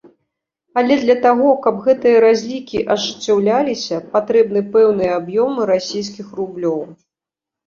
[0.81, 6.79] Але для таго, каб гэтыя разлікі ажыццяўляліся, патрэбны пэўныя аб'ёмы расійскіх рублёў.